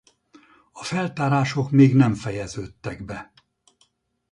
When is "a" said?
0.71-0.83